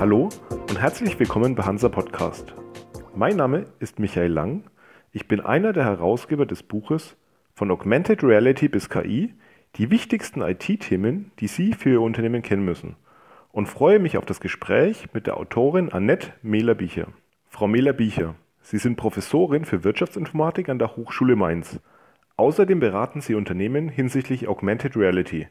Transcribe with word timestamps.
Hallo 0.00 0.28
und 0.68 0.80
herzlich 0.80 1.18
willkommen 1.18 1.56
bei 1.56 1.64
Hansa 1.64 1.88
Podcast. 1.88 2.54
Mein 3.16 3.34
Name 3.34 3.64
ist 3.80 3.98
Michael 3.98 4.30
Lang. 4.30 4.62
Ich 5.10 5.26
bin 5.26 5.40
einer 5.40 5.72
der 5.72 5.86
Herausgeber 5.86 6.46
des 6.46 6.62
Buches 6.62 7.16
Von 7.52 7.72
Augmented 7.72 8.22
Reality 8.22 8.68
bis 8.68 8.90
KI, 8.90 9.34
die 9.74 9.90
wichtigsten 9.90 10.40
IT-Themen, 10.40 11.32
die 11.40 11.48
Sie 11.48 11.72
für 11.72 11.90
Ihr 11.90 12.00
Unternehmen 12.00 12.42
kennen 12.42 12.64
müssen 12.64 12.94
und 13.50 13.66
freue 13.66 13.98
mich 13.98 14.16
auf 14.16 14.24
das 14.24 14.38
Gespräch 14.38 15.08
mit 15.14 15.26
der 15.26 15.36
Autorin 15.36 15.90
Annette 15.90 16.28
Mehler-Biecher. 16.42 17.08
Frau 17.48 17.66
Mehler-Biecher, 17.66 18.36
Sie 18.62 18.78
sind 18.78 18.94
Professorin 18.94 19.64
für 19.64 19.82
Wirtschaftsinformatik 19.82 20.68
an 20.68 20.78
der 20.78 20.94
Hochschule 20.94 21.34
Mainz. 21.34 21.80
Außerdem 22.36 22.78
beraten 22.78 23.20
Sie 23.20 23.34
Unternehmen 23.34 23.88
hinsichtlich 23.88 24.46
Augmented 24.46 24.96
Reality. 24.96 25.48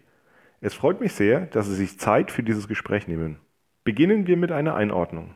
Es 0.62 0.74
freut 0.74 1.02
mich 1.02 1.12
sehr, 1.12 1.48
dass 1.48 1.68
Sie 1.68 1.76
sich 1.76 2.00
Zeit 2.00 2.32
für 2.32 2.44
dieses 2.44 2.70
Gespräch 2.70 3.10
nehmen. 3.10 3.42
Beginnen 3.88 4.28
wir 4.28 4.36
mit 4.36 4.52
einer 4.52 4.76
Einordnung. 4.76 5.36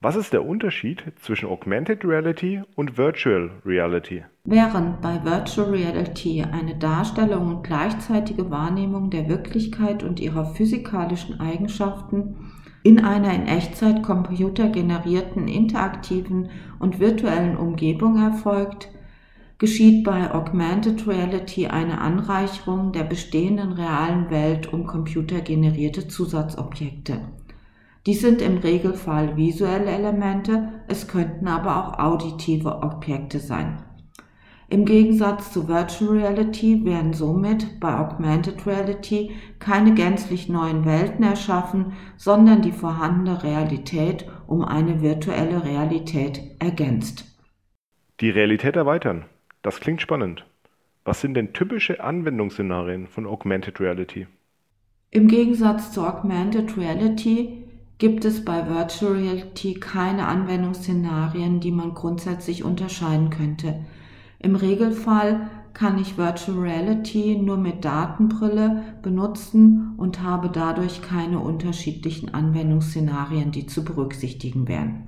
Was 0.00 0.16
ist 0.16 0.32
der 0.32 0.44
Unterschied 0.44 1.04
zwischen 1.20 1.48
Augmented 1.48 2.04
Reality 2.04 2.60
und 2.74 2.98
Virtual 2.98 3.62
Reality? 3.64 4.24
Während 4.42 5.00
bei 5.00 5.24
Virtual 5.24 5.70
Reality 5.70 6.42
eine 6.42 6.74
Darstellung 6.74 7.46
und 7.46 7.62
gleichzeitige 7.62 8.50
Wahrnehmung 8.50 9.10
der 9.10 9.28
Wirklichkeit 9.28 10.02
und 10.02 10.18
ihrer 10.18 10.46
physikalischen 10.46 11.38
Eigenschaften 11.38 12.50
in 12.82 13.04
einer 13.04 13.32
in 13.32 13.46
Echtzeit 13.46 14.02
computergenerierten 14.02 15.46
interaktiven 15.46 16.50
und 16.80 16.98
virtuellen 16.98 17.56
Umgebung 17.56 18.20
erfolgt, 18.20 18.88
geschieht 19.58 20.02
bei 20.02 20.34
Augmented 20.34 21.06
Reality 21.06 21.68
eine 21.68 22.00
Anreicherung 22.00 22.90
der 22.90 23.04
bestehenden 23.04 23.70
realen 23.70 24.28
Welt 24.28 24.72
um 24.72 24.88
computergenerierte 24.88 26.08
Zusatzobjekte. 26.08 27.20
Dies 28.06 28.20
sind 28.20 28.42
im 28.42 28.58
Regelfall 28.58 29.36
visuelle 29.36 29.90
Elemente, 29.90 30.82
es 30.88 31.06
könnten 31.06 31.46
aber 31.46 31.76
auch 31.76 31.98
auditive 31.98 32.82
Objekte 32.82 33.38
sein. 33.38 33.84
Im 34.68 34.86
Gegensatz 34.86 35.52
zu 35.52 35.68
Virtual 35.68 36.12
Reality 36.12 36.84
werden 36.84 37.12
somit 37.12 37.78
bei 37.78 37.94
Augmented 37.94 38.66
Reality 38.66 39.32
keine 39.58 39.92
gänzlich 39.92 40.48
neuen 40.48 40.86
Welten 40.86 41.22
erschaffen, 41.22 41.92
sondern 42.16 42.62
die 42.62 42.72
vorhandene 42.72 43.42
Realität 43.42 44.26
um 44.46 44.64
eine 44.64 45.02
virtuelle 45.02 45.62
Realität 45.62 46.40
ergänzt. 46.58 47.26
Die 48.20 48.30
Realität 48.30 48.74
erweitern. 48.74 49.26
Das 49.60 49.78
klingt 49.78 50.00
spannend. 50.00 50.46
Was 51.04 51.20
sind 51.20 51.34
denn 51.34 51.52
typische 51.52 52.02
Anwendungsszenarien 52.02 53.08
von 53.08 53.26
Augmented 53.26 53.78
Reality? 53.78 54.26
Im 55.10 55.28
Gegensatz 55.28 55.92
zu 55.92 56.00
Augmented 56.00 56.78
Reality 56.78 57.61
gibt 58.02 58.24
es 58.24 58.44
bei 58.44 58.68
Virtual 58.68 59.12
Reality 59.12 59.74
keine 59.74 60.26
Anwendungsszenarien, 60.26 61.60
die 61.60 61.70
man 61.70 61.94
grundsätzlich 61.94 62.64
unterscheiden 62.64 63.30
könnte. 63.30 63.84
Im 64.40 64.56
Regelfall 64.56 65.48
kann 65.72 66.00
ich 66.00 66.18
Virtual 66.18 66.58
Reality 66.58 67.38
nur 67.40 67.58
mit 67.58 67.84
Datenbrille 67.84 68.82
benutzen 69.02 69.94
und 69.98 70.20
habe 70.20 70.50
dadurch 70.52 71.00
keine 71.00 71.38
unterschiedlichen 71.38 72.34
Anwendungsszenarien, 72.34 73.52
die 73.52 73.66
zu 73.66 73.84
berücksichtigen 73.84 74.66
wären. 74.66 75.06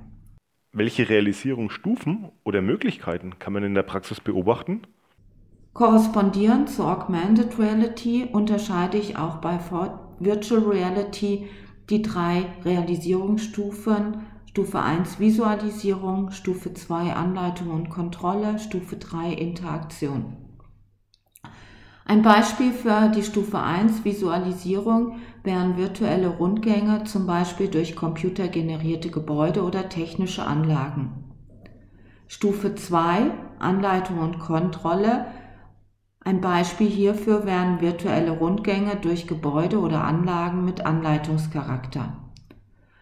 Welche 0.71 1.09
Realisierungsstufen 1.09 2.29
oder 2.45 2.61
Möglichkeiten 2.61 3.39
kann 3.39 3.51
man 3.51 3.63
in 3.63 3.73
der 3.73 3.83
Praxis 3.83 4.21
beobachten? 4.21 4.83
Korrespondierend 5.73 6.69
zu 6.69 6.85
Augmented 6.85 7.59
Reality 7.59 8.29
unterscheide 8.31 8.97
ich 8.97 9.17
auch 9.17 9.39
bei 9.39 9.59
Virtual 10.21 10.61
Reality 10.61 11.49
die 11.89 12.01
drei 12.01 12.45
Realisierungsstufen. 12.63 14.25
Stufe 14.49 14.79
1 14.79 15.19
Visualisierung, 15.19 16.31
Stufe 16.31 16.73
2 16.73 17.13
Anleitung 17.13 17.71
und 17.71 17.89
Kontrolle, 17.89 18.57
Stufe 18.57 18.95
3 18.95 19.33
Interaktion. 19.33 20.37
Ein 22.05 22.21
Beispiel 22.21 22.71
für 22.71 23.09
die 23.09 23.23
Stufe 23.23 23.59
1 23.59 24.05
Visualisierung 24.05 25.17
wären 25.43 25.75
virtuelle 25.75 26.29
Rundgänge, 26.29 27.03
zum 27.03 27.25
Beispiel 27.25 27.67
durch 27.67 27.95
computergenerierte 27.95 29.09
Gebäude 29.09 29.63
oder 29.63 29.89
technische 29.89 30.45
Anlagen. 30.45 31.33
Stufe 32.27 32.75
2 32.75 33.31
Anleitung 33.59 34.19
und 34.19 34.39
Kontrolle. 34.39 35.25
Ein 36.25 36.41
Beispiel 36.41 36.89
hierfür 36.89 37.45
wären 37.45 37.81
virtuelle 37.81 38.31
Rundgänge 38.31 38.95
durch 38.95 39.27
Gebäude 39.27 39.79
oder 39.79 40.03
Anlagen 40.03 40.65
mit 40.65 40.83
Anleitungscharakter. 40.83 42.17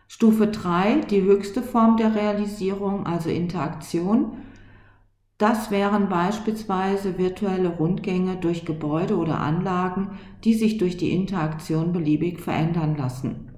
Stufe 0.10 0.48
3 0.48 1.06
die 1.10 1.22
höchste 1.22 1.64
Form 1.64 1.96
der 1.96 2.16
Realisierung, 2.16 3.06
also 3.06 3.30
Interaktion, 3.30 4.34
das 5.38 5.72
wären 5.72 6.10
beispielsweise 6.10 7.18
virtuelle 7.18 7.70
Rundgänge 7.70 8.36
durch 8.36 8.66
Gebäude 8.66 9.16
oder 9.16 9.40
Anlagen, 9.40 10.20
die 10.44 10.54
sich 10.54 10.78
durch 10.78 10.98
die 10.98 11.12
Interaktion 11.12 11.94
beliebig 11.94 12.42
verändern 12.42 12.98
lassen. 12.98 13.52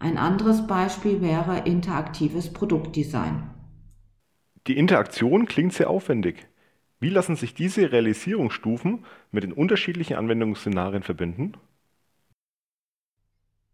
Ein 0.00 0.18
anderes 0.18 0.66
Beispiel 0.66 1.22
wäre 1.22 1.60
interaktives 1.60 2.52
Produktdesign. 2.52 3.50
Die 4.66 4.76
Interaktion 4.76 5.46
klingt 5.46 5.74
sehr 5.74 5.90
aufwendig. 5.90 6.48
Wie 6.98 7.10
lassen 7.10 7.36
sich 7.36 7.54
diese 7.54 7.92
Realisierungsstufen 7.92 9.04
mit 9.30 9.44
den 9.44 9.52
unterschiedlichen 9.52 10.16
Anwendungsszenarien 10.16 11.02
verbinden? 11.02 11.52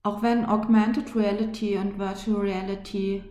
Auch 0.02 0.22
wenn 0.22 0.44
Augmented 0.44 1.14
Reality 1.14 1.76
und 1.76 1.98
Virtual 1.98 2.40
Reality 2.40 3.22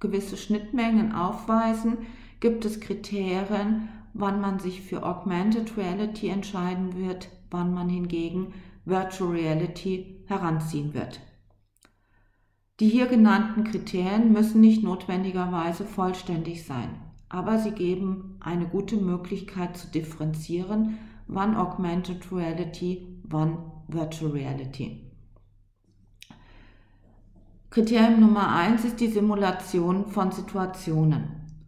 gewisse 0.00 0.36
Schnittmengen 0.38 1.12
aufweisen, 1.12 1.98
gibt 2.40 2.64
es 2.64 2.80
Kriterien, 2.80 3.88
wann 4.14 4.40
man 4.40 4.58
sich 4.58 4.80
für 4.80 5.02
Augmented 5.02 5.76
Reality 5.76 6.28
entscheiden 6.28 6.96
wird, 6.96 7.28
wann 7.50 7.74
man 7.74 7.90
hingegen 7.90 8.54
Virtual 8.86 9.30
Reality 9.30 10.24
heranziehen 10.26 10.94
wird. 10.94 11.20
Die 12.80 12.88
hier 12.88 13.06
genannten 13.06 13.64
Kriterien 13.64 14.32
müssen 14.32 14.60
nicht 14.60 14.82
notwendigerweise 14.82 15.84
vollständig 15.84 16.64
sein, 16.64 16.90
aber 17.34 17.58
sie 17.58 17.72
geben 17.72 18.36
eine 18.38 18.64
gute 18.64 18.96
Möglichkeit 18.96 19.76
zu 19.76 19.88
differenzieren, 19.88 20.98
wann 21.26 21.56
Augmented 21.56 22.30
Reality, 22.30 23.08
wann 23.24 23.58
Virtual 23.88 24.30
Reality. 24.30 25.00
Kriterium 27.70 28.20
Nummer 28.20 28.54
eins 28.54 28.84
ist 28.84 29.00
die 29.00 29.08
Simulation 29.08 30.06
von 30.06 30.30
Situationen. 30.30 31.24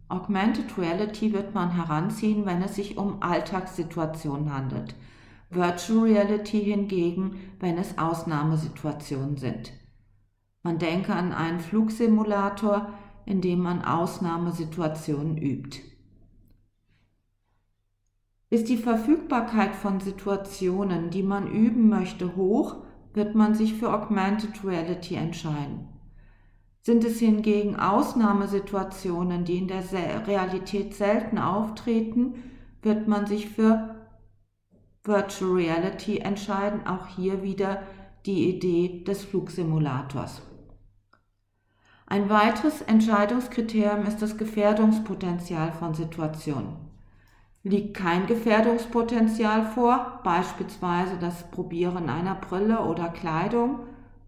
Augmented 0.07 0.77
Reality 0.77 1.33
wird 1.33 1.53
man 1.53 1.71
heranziehen, 1.71 2.45
wenn 2.45 2.61
es 2.61 2.75
sich 2.75 2.97
um 2.97 3.21
Alltagssituationen 3.21 4.53
handelt. 4.53 4.95
Virtual 5.49 6.05
Reality 6.05 6.61
hingegen, 6.61 7.41
wenn 7.59 7.77
es 7.77 7.97
Ausnahmesituationen 7.97 9.35
sind. 9.35 9.73
Man 10.63 10.79
denke 10.79 11.13
an 11.13 11.33
einen 11.33 11.59
Flugsimulator, 11.59 12.93
in 13.27 13.41
dem 13.41 13.59
man 13.59 13.83
Ausnahmesituationen 13.83 15.37
übt. 15.37 15.81
Ist 18.49 18.69
die 18.69 18.77
Verfügbarkeit 18.77 19.75
von 19.75 19.99
Situationen, 19.99 21.09
die 21.09 21.23
man 21.23 21.51
üben 21.51 21.89
möchte, 21.89 22.37
hoch, 22.37 22.77
wird 23.13 23.35
man 23.35 23.53
sich 23.53 23.73
für 23.73 23.93
Augmented 23.93 24.63
Reality 24.63 25.15
entscheiden. 25.15 25.89
Sind 26.81 27.03
es 27.03 27.19
hingegen 27.19 27.75
Ausnahmesituationen, 27.75 29.43
die 29.43 29.57
in 29.57 29.67
der 29.67 29.83
Realität 30.25 30.93
selten 30.93 31.37
auftreten, 31.37 32.35
wird 32.81 33.09
man 33.09 33.25
sich 33.25 33.49
für 33.49 34.07
Virtual 35.03 35.51
Reality 35.51 36.19
entscheiden, 36.19 36.87
auch 36.87 37.07
hier 37.07 37.43
wieder 37.43 37.83
die 38.25 38.55
Idee 38.55 39.03
des 39.03 39.25
Flugsimulators. 39.25 40.41
Ein 42.09 42.29
weiteres 42.29 42.81
Entscheidungskriterium 42.81 44.05
ist 44.05 44.21
das 44.21 44.37
Gefährdungspotenzial 44.37 45.73
von 45.73 45.93
Situationen. 45.93 46.77
Liegt 47.63 47.97
kein 47.97 48.27
Gefährdungspotenzial 48.27 49.65
vor, 49.65 50.21
beispielsweise 50.23 51.17
das 51.19 51.51
Probieren 51.51 52.09
einer 52.09 52.35
Brille 52.35 52.79
oder 52.79 53.09
Kleidung, 53.09 53.79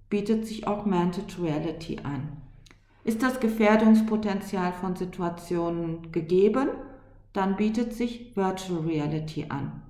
bietet 0.10 0.46
sich 0.46 0.68
Augmented 0.68 1.42
Reality 1.42 2.00
an. 2.04 2.42
Ist 3.06 3.24
das 3.24 3.40
Gefährdungspotenzial 3.40 4.74
von 4.74 4.98
Situationen 4.98 6.12
gegeben, 6.12 6.68
dann 7.32 7.56
bietet 7.56 7.94
sich 7.94 8.36
Virtual 8.36 8.82
Reality 8.82 9.46
an. 9.48 9.84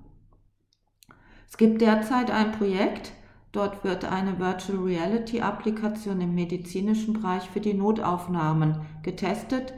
Es 1.48 1.56
gibt 1.56 1.80
derzeit 1.80 2.30
ein 2.30 2.52
Projekt, 2.52 3.10
dort 3.52 3.84
wird 3.84 4.04
eine 4.04 4.38
Virtual 4.38 4.78
Reality 4.78 5.40
Applikation 5.40 6.20
im 6.20 6.34
medizinischen 6.34 7.14
Bereich 7.14 7.48
für 7.50 7.60
die 7.60 7.74
Notaufnahmen 7.74 8.80
getestet. 9.02 9.74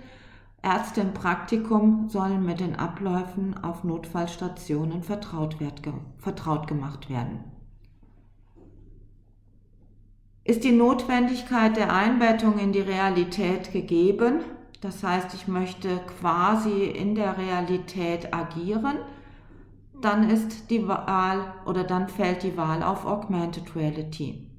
Ärzte 0.62 1.00
im 1.00 1.12
Praktikum 1.12 2.08
sollen 2.08 2.44
mit 2.44 2.60
den 2.60 2.76
Abläufen 2.76 3.62
auf 3.62 3.82
Notfallstationen 3.82 5.02
vertraut, 5.02 5.58
wird, 5.58 5.82
vertraut 6.19 6.69
gemacht 6.69 7.10
werden. 7.10 7.40
Ist 10.44 10.64
die 10.64 10.72
Notwendigkeit 10.72 11.76
der 11.76 11.94
Einbettung 11.94 12.58
in 12.58 12.72
die 12.72 12.80
Realität 12.80 13.72
gegeben? 13.72 14.40
Das 14.80 15.04
heißt, 15.04 15.34
ich 15.34 15.46
möchte 15.46 16.00
quasi 16.19 16.84
in 16.84 17.14
der 17.14 17.38
Realität 17.38 18.34
agieren. 18.34 18.96
Dann 20.02 20.28
ist 20.28 20.69
die 20.70 20.87
Wahl 20.88 21.54
oder 21.64 21.84
dann 21.84 22.08
fällt 22.08 22.43
die 22.43 22.56
Wahl 22.56 22.82
auf 22.82 23.06
Augmented 23.06 23.76
Reality. 23.76 24.50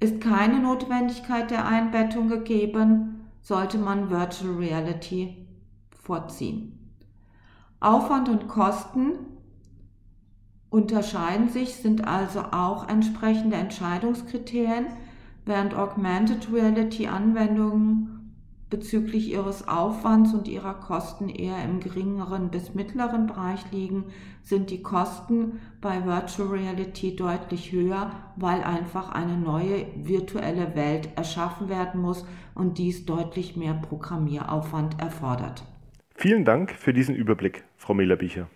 Ist 0.00 0.22
keine 0.22 0.58
Notwendigkeit 0.60 1.50
der 1.50 1.66
Einbettung 1.66 2.28
gegeben, 2.28 3.26
sollte 3.42 3.76
man 3.76 4.10
Virtual 4.10 4.54
Reality 4.54 5.46
vorziehen. 5.90 6.94
Aufwand 7.78 8.30
und 8.30 8.48
Kosten 8.48 9.12
unterscheiden 10.70 11.50
sich, 11.50 11.76
sind 11.76 12.08
also 12.08 12.40
auch 12.40 12.88
entsprechende 12.88 13.56
Entscheidungskriterien, 13.56 14.86
während 15.44 15.74
Augmented 15.74 16.50
Reality 16.50 17.06
Anwendungen 17.06 18.17
bezüglich 18.70 19.30
ihres 19.30 19.66
Aufwands 19.66 20.34
und 20.34 20.48
ihrer 20.48 20.74
Kosten 20.74 21.28
eher 21.28 21.64
im 21.64 21.80
geringeren 21.80 22.50
bis 22.50 22.74
mittleren 22.74 23.26
Bereich 23.26 23.60
liegen, 23.72 24.04
sind 24.42 24.70
die 24.70 24.82
Kosten 24.82 25.60
bei 25.80 26.04
Virtual 26.04 26.48
Reality 26.48 27.16
deutlich 27.16 27.72
höher, 27.72 28.10
weil 28.36 28.62
einfach 28.62 29.10
eine 29.10 29.36
neue 29.36 29.86
virtuelle 29.96 30.74
Welt 30.74 31.08
erschaffen 31.16 31.68
werden 31.68 32.00
muss 32.00 32.26
und 32.54 32.78
dies 32.78 33.06
deutlich 33.06 33.56
mehr 33.56 33.74
Programmieraufwand 33.74 35.00
erfordert. 35.00 35.64
Vielen 36.14 36.44
Dank 36.44 36.72
für 36.72 36.92
diesen 36.92 37.14
Überblick, 37.14 37.64
Frau 37.76 37.94
Mehler-Bicher. 37.94 38.48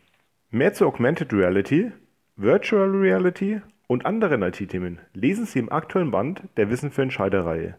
Mehr 0.51 0.75
zu 0.75 0.87
Augmented 0.87 1.33
Reality 1.33 1.93
Virtual 2.37 2.89
Reality 2.91 3.61
und 3.87 4.07
anderen 4.07 4.43
IT-Themen 4.43 5.01
lesen 5.13 5.45
Sie 5.45 5.59
im 5.59 5.71
aktuellen 5.71 6.11
Band 6.11 6.43
der 6.57 6.71
Wissen 6.71 6.91
für 6.91 7.03
Entscheider-Reihe. 7.03 7.77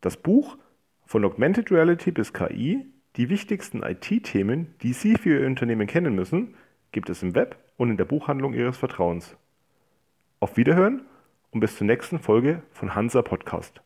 Das 0.00 0.16
Buch 0.16 0.58
Von 1.08 1.24
Augmented 1.24 1.70
Reality 1.70 2.10
bis 2.10 2.34
KI, 2.34 2.84
die 3.16 3.30
wichtigsten 3.30 3.82
IT-Themen, 3.82 4.74
die 4.82 4.92
Sie 4.92 5.16
für 5.16 5.40
Ihr 5.40 5.46
Unternehmen 5.46 5.86
kennen 5.86 6.14
müssen, 6.14 6.54
gibt 6.92 7.08
es 7.08 7.22
im 7.22 7.34
Web 7.34 7.56
und 7.78 7.88
in 7.88 7.96
der 7.96 8.04
Buchhandlung 8.04 8.52
Ihres 8.52 8.76
Vertrauens. 8.76 9.34
Auf 10.38 10.58
Wiederhören 10.58 11.06
und 11.50 11.60
bis 11.60 11.78
zur 11.78 11.86
nächsten 11.86 12.18
Folge 12.18 12.62
von 12.72 12.94
Hansa 12.94 13.22
Podcast. 13.22 13.80